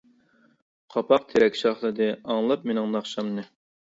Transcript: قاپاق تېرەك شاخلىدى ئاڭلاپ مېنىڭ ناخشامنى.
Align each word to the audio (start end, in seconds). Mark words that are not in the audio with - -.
قاپاق 0.93 1.27
تېرەك 1.33 1.59
شاخلىدى 1.59 2.07
ئاڭلاپ 2.15 2.65
مېنىڭ 2.71 2.89
ناخشامنى. 2.95 3.45